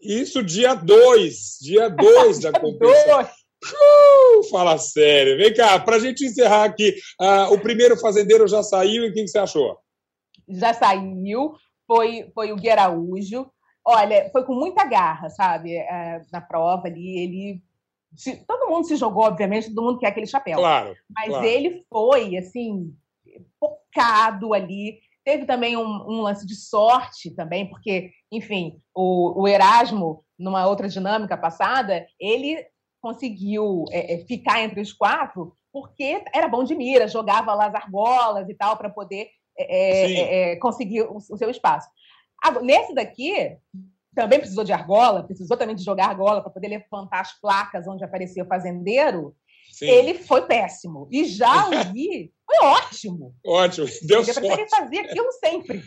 [0.00, 3.28] Isso dia 2, dia 2 da competição.
[3.72, 5.36] Uh, fala sério.
[5.36, 9.24] Vem cá, para a gente encerrar aqui, uh, o primeiro fazendeiro já saiu e quem
[9.24, 9.76] que você achou?
[10.48, 11.54] já saiu,
[11.86, 13.50] foi, foi o Gui Araújo.
[13.84, 15.76] Olha, foi com muita garra, sabe?
[15.76, 17.62] É, na prova ali, ele.
[18.46, 20.58] Todo mundo se jogou, obviamente, todo mundo quer aquele chapéu.
[20.58, 20.94] Claro.
[21.14, 21.44] Mas claro.
[21.44, 22.94] ele foi, assim,
[23.60, 24.98] focado ali.
[25.24, 30.88] Teve também um, um, lance de sorte também, porque, enfim, o, o, Erasmo, numa outra
[30.88, 32.64] dinâmica passada, ele
[33.06, 37.74] conseguiu é, é ficar entre os quatro porque era bom de mira, jogava lá as
[37.74, 41.88] argolas e tal para poder é é, é, é, conseguir o, o, seu espaço.
[42.62, 43.56] Nesse daqui,
[44.14, 48.04] também precisou de argola, precisou também de jogar argola para poder levantar as placas onde
[48.04, 49.34] aparecia o fazendeiro.
[49.72, 49.86] Sim.
[49.86, 51.08] Ele foi péssimo.
[51.10, 53.34] E já o Gui foi ótimo.
[53.46, 54.46] Ótimo, deu sorte.
[54.46, 55.82] Ele fazia aquilo sempre.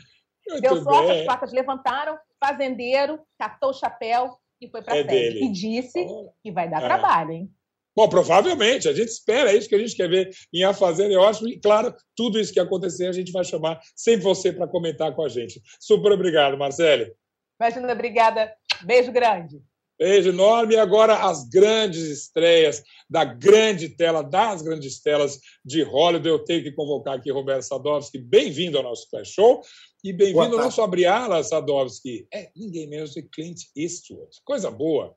[0.48, 1.20] Muito deu sorte, bem.
[1.20, 5.44] as placas levantaram, fazendeiro, catou o chapéu e foi para é frente.
[5.44, 6.06] E disse
[6.44, 6.86] que vai dar é.
[6.86, 7.52] trabalho, hein?
[7.96, 11.14] Bom, provavelmente, a gente espera, é isso que a gente quer ver em A Fazenda,
[11.14, 14.68] eu acho, e claro, tudo isso que acontecer a gente vai chamar sem você para
[14.68, 15.62] comentar com a gente.
[15.80, 17.14] Super obrigado, Marcele.
[17.60, 18.54] Imagina, obrigada.
[18.84, 19.62] Beijo grande.
[20.00, 20.76] Beijo enorme.
[20.76, 26.30] E agora as grandes estreias da grande tela, das grandes telas de Hollywood.
[26.30, 28.18] Eu tenho que convocar aqui Roberto Sadovski.
[28.18, 29.62] Bem-vindo ao nosso Flash Show.
[30.02, 32.26] E bem-vindo ao nosso Abriala, Sadovski.
[32.34, 34.30] É ninguém menos que Clint Eastwood.
[34.46, 35.14] Coisa boa.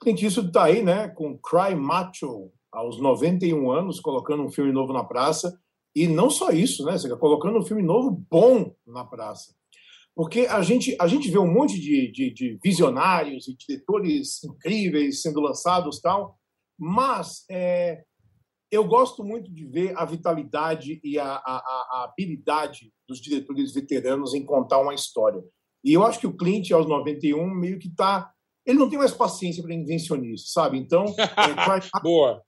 [0.00, 4.94] Clint Eastwood está aí, né, com Cry Macho, aos 91 anos, colocando um filme novo
[4.94, 5.60] na praça.
[5.94, 9.54] E não só isso, né, seja, colocando um filme novo bom na praça.
[10.14, 15.20] Porque a gente, a gente vê um monte de, de, de visionários e diretores incríveis
[15.20, 16.38] sendo lançados tal,
[16.78, 18.02] mas é,
[18.72, 24.34] eu gosto muito de ver a vitalidade e a, a, a, habilidade dos diretores veteranos
[24.34, 25.44] em contar uma história.
[25.84, 28.32] E eu acho que o Clint, aos 91, meio que está
[28.64, 30.78] ele não tem mais paciência para invencionista, sabe?
[30.78, 32.42] Então, é, boa.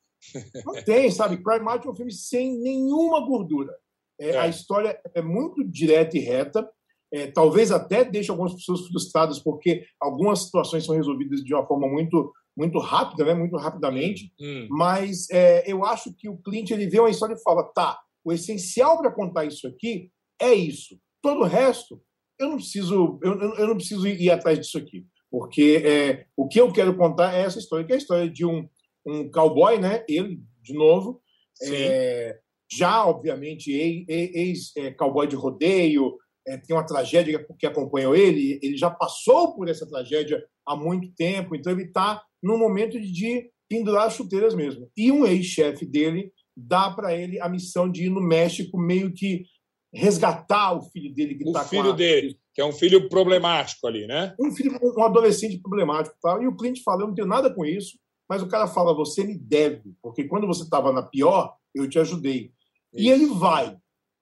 [0.64, 1.42] Não tem, sabe?
[1.60, 3.74] Martin é um filme sem nenhuma gordura.
[4.18, 4.38] É, é.
[4.38, 6.68] A história é muito direta e reta.
[7.12, 11.86] É, talvez até deixe algumas pessoas frustradas porque algumas situações são resolvidas de uma forma
[11.88, 13.34] muito muito rápida, né?
[13.34, 14.32] Muito rapidamente.
[14.40, 14.68] Hum.
[14.70, 18.32] Mas é, eu acho que o Clint ele vê uma história e fala, tá, o
[18.32, 20.98] essencial para contar isso aqui é isso.
[21.22, 22.00] Todo o resto
[22.38, 25.06] eu não preciso eu, eu não preciso ir atrás disso aqui.
[25.30, 28.46] Porque é, o que eu quero contar é essa história, que é a história de
[28.46, 28.68] um,
[29.04, 30.04] um cowboy, né?
[30.08, 31.20] Ele, de novo,
[31.60, 32.38] é,
[32.70, 38.90] já, obviamente, ex-cowboy é, de rodeio, é, tem uma tragédia que acompanhou ele, ele já
[38.90, 44.14] passou por essa tragédia há muito tempo, então ele está no momento de pendurar as
[44.14, 44.90] chuteiras mesmo.
[44.96, 49.44] E um ex-chefe dele dá para ele a missão de ir no México meio que
[49.92, 53.86] resgatar o filho dele que está com O filho dele que é um filho problemático
[53.86, 54.32] ali, né?
[54.38, 56.40] Um filho, um adolescente problemático, tal.
[56.40, 59.24] E o cliente fala: eu não tenho nada com isso, mas o cara fala: você
[59.24, 62.52] me deve, porque quando você estava na pior, eu te ajudei.
[62.92, 63.04] Isso.
[63.04, 63.76] E ele vai.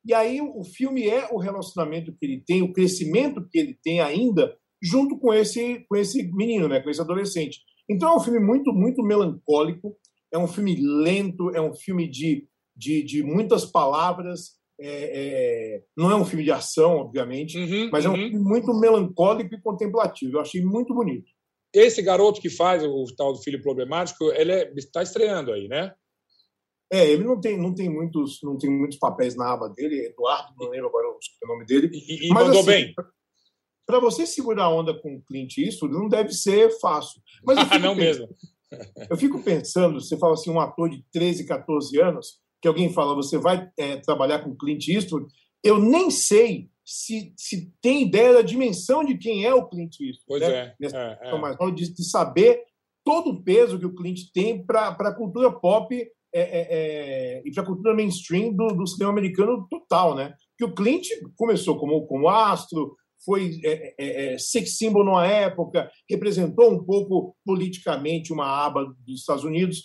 [0.05, 4.01] E aí o filme é o relacionamento que ele tem, o crescimento que ele tem
[4.01, 7.61] ainda, junto com esse com esse menino, né, com esse adolescente.
[7.89, 9.97] Então é um filme muito muito melancólico,
[10.33, 16.11] é um filme lento, é um filme de, de, de muitas palavras, é, é, não
[16.11, 18.19] é um filme de ação, obviamente, uhum, mas é um uhum.
[18.19, 20.37] filme muito melancólico e contemplativo.
[20.37, 21.31] Eu achei muito bonito.
[21.73, 25.95] esse garoto que faz o tal do filho problemático, ele está é, estreando aí, né?
[26.93, 30.09] É, ele não tem, não tem muitos, não tem muitos papéis na aba dele.
[30.09, 31.91] Eduardo, não lembro agora o nome dele.
[31.91, 32.95] E, e Mas, mandou assim, bem.
[33.87, 37.21] Para você segurar a onda com o Clint Eastwood, não deve ser fácil.
[37.45, 38.29] Mas ah, não pensando, mesmo.
[39.11, 43.15] eu fico pensando, você fala assim, um ator de 13, 14 anos, que alguém fala,
[43.15, 45.27] você vai é, trabalhar com Clint Eastwood,
[45.65, 50.25] eu nem sei se, se tem ideia da dimensão de quem é o Clint Eastwood.
[50.27, 50.75] Pois né?
[50.81, 50.87] é.
[50.87, 51.71] é, é.
[51.71, 52.63] De, de, saber
[53.05, 57.53] todo o peso que o Clint tem para a cultura pop é, é, é e
[57.53, 60.35] para a cultura mainstream do, do, cinema americano total, né?
[60.57, 66.85] Que o Clint começou como, como astro, foi é, sex symbol numa época, representou um
[66.85, 69.85] pouco politicamente uma aba dos Estados Unidos,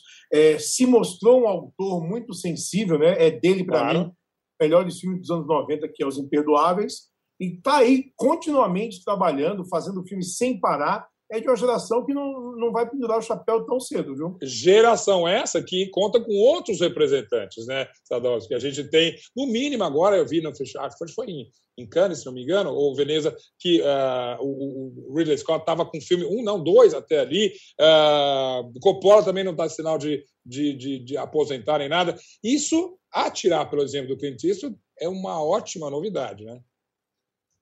[0.59, 3.15] se mostrou um autor muito sensível, né?
[3.17, 3.99] É dele para claro.
[3.99, 4.11] mim
[4.59, 10.05] melhores filmes dos anos 90, que é Os Imperdoáveis, e está aí continuamente trabalhando, fazendo
[10.05, 11.07] filmes sem parar.
[11.29, 14.37] É de uma geração que não, não vai pendurar o chapéu tão cedo, viu?
[14.41, 18.53] Geração essa que conta com outros representantes, né, Sadowski?
[18.53, 22.25] A gente tem, no mínimo agora, eu vi no festival, foi em, em Cannes, se
[22.25, 26.41] não me engano, ou Veneza, que uh, o, o, Ridley Scott estava com filme, um,
[26.41, 27.51] não, dois até ali.
[27.79, 32.15] Uh, Coppola também não está sinal de, de, de, de aposentar nem nada.
[32.41, 36.59] Isso a tirar pelo exemplo do Clint Eastwood é uma ótima novidade, né?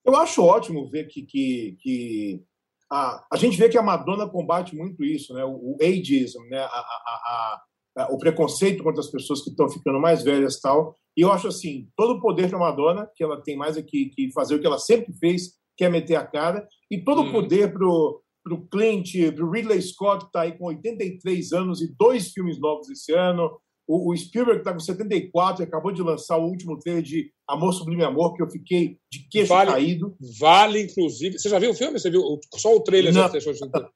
[0.05, 2.43] Eu acho ótimo ver que, que, que
[2.91, 5.43] a, a gente vê que a Madonna combate muito isso, né?
[5.43, 6.59] O, o ageism, né?
[6.59, 7.61] A, a,
[7.97, 10.95] a, o preconceito contra as pessoas que estão ficando mais velhas tal.
[11.17, 14.09] E eu acho assim, todo o poder da Madonna, que ela tem mais é que,
[14.09, 17.25] que fazer o que ela sempre fez, que é meter a cara, e todo o
[17.25, 17.31] hum.
[17.31, 22.31] poder pro pro Clint, pro Ridley Scott, que está aí com 83 anos e dois
[22.31, 23.49] filmes novos esse ano,
[23.87, 27.73] o, o Spielberg está com 74 e acabou de lançar o último trailer de Amor
[27.73, 30.15] Sublime Amor, que eu fiquei de queixo vale, caído.
[30.39, 31.37] Vale, inclusive.
[31.37, 31.99] Você já viu o filme?
[31.99, 33.13] Você viu só o trailer?
[33.13, 33.29] Não, já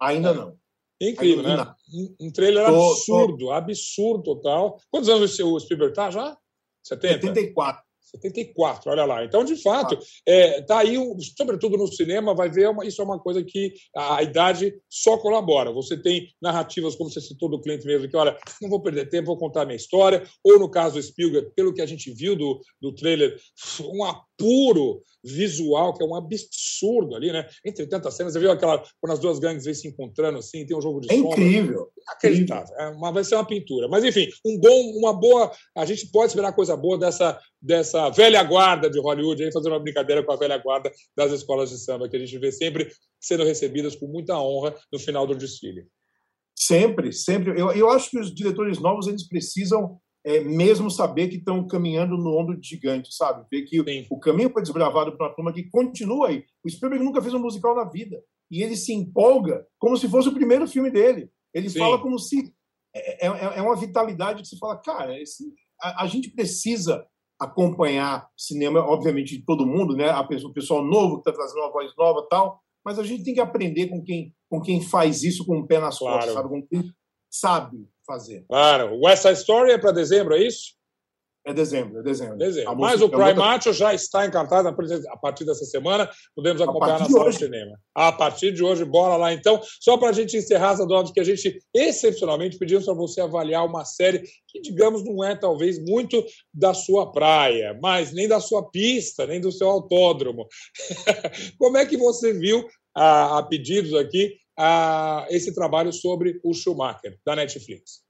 [0.00, 0.56] ainda não.
[1.00, 1.74] Incrível, Ainda né?
[1.92, 3.50] Um, um trailer tô, absurdo, tô...
[3.50, 4.80] absurdo total.
[4.88, 6.36] Quantos anos o Spielberg está já?
[6.84, 7.26] 70?
[7.26, 7.82] 74.
[8.14, 9.24] 74, olha lá.
[9.24, 10.96] Então, de fato, é, tá aí,
[11.36, 15.72] sobretudo no cinema, vai ver, uma, isso é uma coisa que a, idade só colabora.
[15.72, 19.26] Você tem narrativas, como você citou do cliente mesmo, que, olha, não vou perder tempo,
[19.26, 20.22] vou contar a minha história.
[20.44, 23.36] Ou, no caso do Spielberg, pelo que a gente viu do, do trailer,
[23.80, 24.04] um
[24.42, 27.48] apuro visual que é um absurdo ali, né?
[27.64, 30.76] Entre tantas cenas, você viu aquela, quando as duas gangues vêm se encontrando assim, tem
[30.76, 31.40] um jogo de é sombra.
[31.40, 31.88] Incrível.
[32.08, 32.74] Acreditável.
[32.76, 33.86] É uma, vai ser uma pintura.
[33.88, 35.52] Mas, enfim, um bom, uma boa...
[35.76, 39.78] A gente pode esperar coisa boa dessa dessa velha guarda de Hollywood, aí fazendo uma
[39.78, 43.44] brincadeira com a velha guarda das escolas de samba, que a gente vê sempre sendo
[43.44, 45.86] recebidas com muita honra no final do desfile.
[46.56, 47.52] Sempre, sempre.
[47.52, 52.16] Eu, eu acho que os diretores novos eles precisam é, mesmo saber que estão caminhando
[52.16, 53.46] no ombro de gigante, sabe?
[53.50, 54.06] Ver que Sim.
[54.10, 56.44] o caminho foi desbravado para uma turma que continua aí.
[56.64, 58.22] O Spielberg nunca fez um musical na vida.
[58.50, 61.30] E ele se empolga como se fosse o primeiro filme dele.
[61.52, 61.78] Ele Sim.
[61.78, 62.52] fala como se.
[62.94, 65.44] É, é, é, uma vitalidade que você fala, cara, esse,
[65.80, 67.06] a, a gente precisa
[67.40, 70.10] acompanhar cinema, obviamente, de todo mundo, né?
[70.10, 73.24] A pessoa, o pessoal novo que está trazendo uma voz nova tal, mas a gente
[73.24, 76.16] tem que aprender com quem, com quem faz isso com o pé nas claro.
[76.16, 76.48] costas, sabe?
[76.48, 76.92] Com quem
[77.32, 78.44] sabe fazer.
[78.48, 79.00] Claro.
[79.00, 80.74] West Side Story é para dezembro, é isso?
[81.44, 82.38] É dezembro, é dezembro.
[82.38, 82.76] dezembro.
[82.78, 86.08] Mas o Prime Macho já está encartado a partir dessa semana.
[86.36, 87.76] Podemos acompanhar na sala de cinema.
[87.92, 89.60] A partir de hoje, bora lá então.
[89.80, 93.84] Só para a gente encerrar, Zadovski, que a gente excepcionalmente pedimos para você avaliar uma
[93.84, 99.26] série que, digamos, não é talvez muito da sua praia, mas nem da sua pista,
[99.26, 100.46] nem do seu autódromo.
[101.58, 102.64] Como é que você viu,
[102.94, 108.02] a, a pedidos aqui, a, esse trabalho sobre o Schumacher, da Netflix?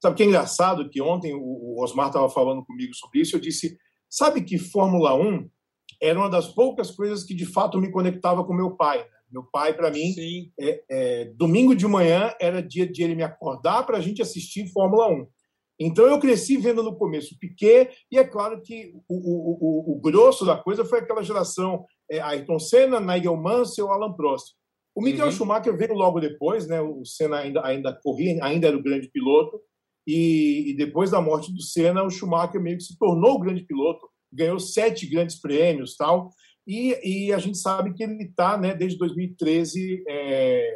[0.00, 0.90] Sabe o que é engraçado?
[0.90, 3.36] Que ontem o Osmar estava falando comigo sobre isso.
[3.36, 5.48] Eu disse: sabe que Fórmula 1
[6.00, 8.98] era uma das poucas coisas que de fato me conectava com meu pai.
[8.98, 9.06] Né?
[9.30, 10.14] Meu pai, para mim,
[10.60, 14.70] é, é, domingo de manhã era dia de ele me acordar para a gente assistir
[14.72, 15.26] Fórmula 1.
[15.80, 20.00] Então eu cresci vendo no começo Piquet, e é claro que o, o, o, o
[20.00, 24.54] grosso da coisa foi aquela geração é, Ayrton Senna, Nigel Mansell, Alan Prost.
[24.94, 25.32] O Michael uhum.
[25.32, 26.80] Schumacher veio logo depois, né?
[26.80, 29.60] O Senna ainda, ainda corria, ainda era o grande piloto.
[30.06, 33.62] E, e, depois da morte do Senna, o Schumacher meio que se tornou o grande
[33.64, 36.30] piloto, ganhou sete grandes prêmios tal.
[36.66, 40.74] E, e a gente sabe que ele está, né, desde 2013, é,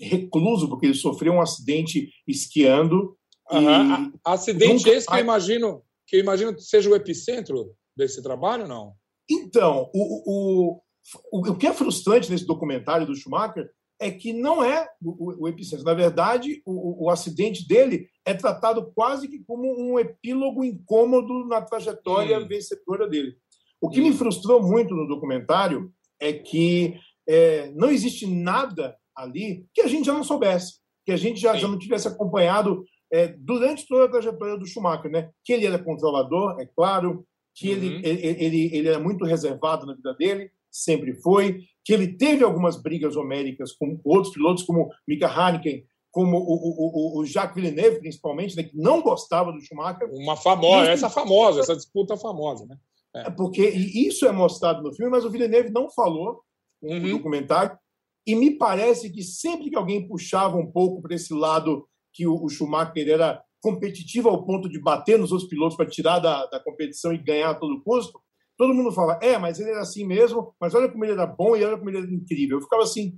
[0.00, 3.16] recluso, porque ele sofreu um acidente esquiando.
[3.50, 4.12] Uhum.
[4.24, 8.94] Acidente esse que eu imagino que eu imagino que seja o epicentro desse trabalho, não?
[9.30, 10.82] Então, o, o,
[11.32, 15.84] o, que é frustrante nesse documentário do Schumacher é que não é o, o epicentro.
[15.84, 21.60] Na verdade, o, o, acidente dele é tratado quase que como um epílogo incômodo na
[21.60, 22.48] trajetória hum.
[22.48, 23.36] vencedora dele.
[23.80, 24.04] O que hum.
[24.04, 30.06] me frustrou muito no documentário é que é, não existe nada ali que a gente
[30.06, 34.10] já não soubesse, que a gente já, já não tivesse acompanhado é, durante toda a
[34.10, 35.30] trajetória do Schumacher, né?
[35.44, 37.76] Que ele era controlador, é claro, que uhum.
[37.76, 42.44] ele, ele, ele, ele era muito reservado na vida dele, sempre foi, que ele teve
[42.44, 48.00] algumas brigas homéricas com outros pilotos, como Mika Hakkinen, como o, o, o, Jacques Villeneuve,
[48.00, 50.08] principalmente, né, que não gostava do Schumacher.
[50.12, 52.76] Uma famosa, essa famosa, essa disputa famosa, né?
[53.14, 53.20] É.
[53.28, 53.30] é.
[53.30, 56.40] Porque isso é mostrado no filme, mas o Villeneuve não falou
[56.82, 57.00] uhum.
[57.00, 57.78] no documentário.
[58.26, 62.44] E me parece que sempre que alguém puxava um pouco para esse lado que o,
[62.44, 66.60] o, Schumacher era competitivo ao ponto de bater nos outros pilotos para tirar da, da
[66.60, 68.20] competição e ganhar a todo custo,
[68.60, 71.56] todo mundo fala, é, mas ele era assim mesmo, mas olha como ele era bom
[71.56, 72.58] e olha como ele era incrível.
[72.58, 73.16] Eu ficava assim,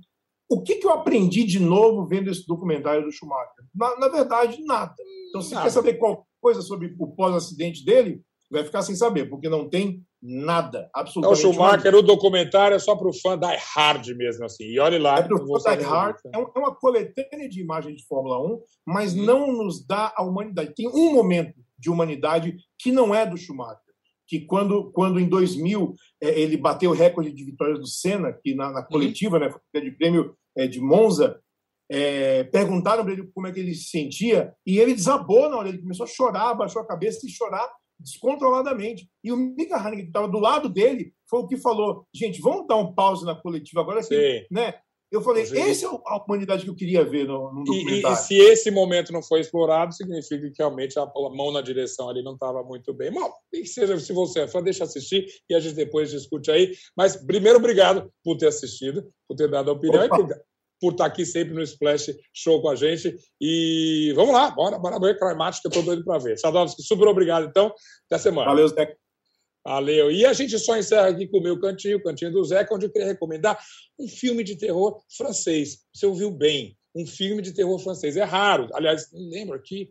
[0.49, 3.65] o que, que eu aprendi de novo vendo esse documentário do Schumacher?
[3.75, 4.95] Na, na verdade, nada.
[5.27, 5.65] Então, se nada.
[5.65, 10.01] quer saber qual coisa sobre o pós-acidente dele, vai ficar sem saber, porque não tem
[10.21, 11.49] nada, absolutamente nada.
[11.49, 11.97] O Schumacher, nada.
[11.97, 14.63] o documentário é só para o fã die hard mesmo, assim.
[14.63, 15.19] E olhe lá.
[15.19, 16.15] É para o fã die hard.
[16.33, 19.25] É, é uma coletânea de imagens de Fórmula 1, mas hum.
[19.25, 20.73] não nos dá a humanidade.
[20.73, 23.82] Tem um momento de humanidade que não é do Schumacher.
[24.27, 28.55] Que quando, quando em 2000 é, ele bateu o recorde de vitórias do Senna, que
[28.55, 29.39] na, na coletiva, hum.
[29.39, 31.39] né, de prêmio é, de Monza,
[31.91, 35.69] é, perguntaram para ele como é que ele se sentia e ele desabou na hora,
[35.69, 39.07] ele começou a chorar, abaixou a cabeça e chorar descontroladamente.
[39.23, 42.67] E o Mika Hanemann, que estava do lado dele, foi o que falou: gente, vamos
[42.67, 44.01] dar um pause na coletiva agora.
[44.03, 44.75] Que, né?
[45.13, 48.17] Eu falei, essa é a humanidade que eu queria ver no, no documentário.
[48.17, 52.09] E, e, se esse momento não foi explorado, significa que realmente a, mão na direção
[52.09, 53.11] ali não estava muito bem.
[53.11, 56.73] Bom, que seja, se você é fã, deixa assistir e a gente depois discute aí.
[56.97, 60.15] Mas, primeiro, obrigado por ter assistido, por ter dado a opinião Opa.
[60.15, 60.35] e por,
[60.81, 63.15] por estar aqui sempre no Splash Show com a gente.
[63.39, 66.39] E vamos lá, bora, bora ver Climatic, que eu estou doido para ver.
[66.39, 67.71] Sadovski, super obrigado, então.
[68.09, 68.47] Até semana.
[68.47, 68.97] Valeu, Zé.
[69.65, 70.11] Valeu.
[70.11, 72.85] E a gente só encerra aqui com o meu cantinho, o cantinho do Zeca, onde
[72.85, 73.57] eu queria recomendar
[73.97, 75.85] um filme de terror francês.
[75.93, 78.17] Você ouviu bem, um filme de terror francês.
[78.17, 78.69] É raro.
[78.73, 79.89] Aliás, não lembro aqui.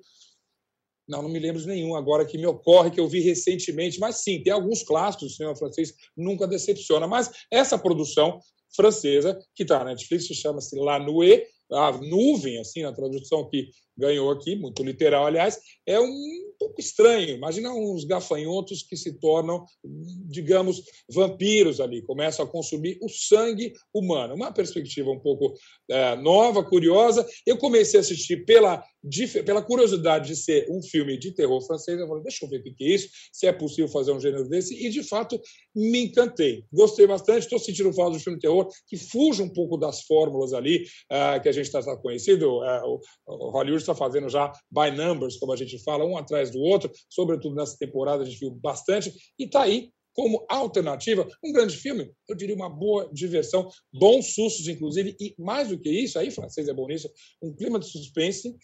[1.09, 3.99] Não, não me lembro de nenhum agora que me ocorre, que eu vi recentemente.
[3.99, 7.07] Mas sim, tem alguns clássicos do cinema francês, nunca decepciona.
[7.07, 8.41] Mas essa produção
[8.77, 14.31] francesa, que está na Netflix, chama-se La Nuée, a nuvem, assim, na tradução que ganhou
[14.31, 17.35] aqui, muito literal, aliás, é um pouco estranho.
[17.35, 24.35] Imagina uns gafanhotos que se tornam, digamos, vampiros ali, começam a consumir o sangue humano.
[24.35, 25.55] Uma perspectiva um pouco
[25.91, 27.27] é, nova, curiosa.
[27.45, 28.83] Eu comecei a assistir pela,
[29.45, 31.99] pela curiosidade de ser um filme de terror francês.
[31.99, 34.49] Eu falei, deixa eu ver o que é isso, se é possível fazer um gênero
[34.49, 34.75] desse.
[34.75, 35.41] E, de fato,
[35.75, 36.65] me encantei.
[36.73, 37.43] Gostei bastante.
[37.43, 41.41] Estou sentindo falta de filme de terror que fuja um pouco das fórmulas ali é,
[41.41, 42.63] que a gente está conhecido.
[42.65, 42.83] É,
[43.27, 46.91] o Hollywood está fazendo já by numbers, como a gente fala, um atrás do outro,
[47.09, 52.13] sobretudo nessa temporada a gente viu bastante, e está aí como alternativa, um grande filme,
[52.29, 56.69] eu diria uma boa diversão, bons sustos, inclusive, e mais do que isso, aí francês
[56.69, 58.55] é bom nisso, um clima de suspense.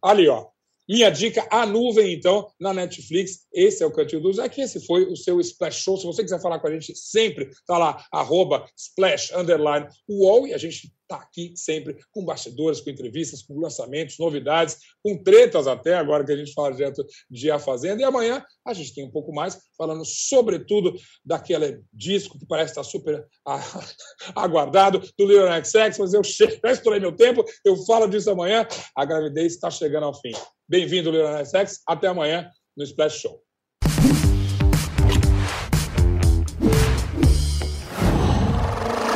[0.00, 0.46] Ali, ó,
[0.88, 3.46] minha dica, a nuvem, então, na Netflix.
[3.52, 5.96] Esse é o Cantinho do que esse foi o seu Splash Show.
[5.96, 10.52] Se você quiser falar com a gente, sempre tá lá, arroba Splash Underline UOL, e
[10.52, 15.94] a gente está aqui sempre com bastidores, com entrevistas, com lançamentos, novidades, com tretas até,
[15.94, 18.00] agora que a gente fala direto de A Fazenda.
[18.00, 20.94] E amanhã a gente tem um pouco mais, falando sobretudo
[21.24, 23.26] daquele disco que parece estar super
[24.34, 28.66] aguardado, do Little XX, mas eu chego, já estourei meu tempo, eu falo disso amanhã.
[28.96, 30.32] A gravidez está chegando ao fim.
[30.66, 31.82] Bem-vindo, Little XX.
[31.86, 33.42] Até amanhã no Splash Show.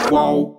[0.08, 0.55] Qual?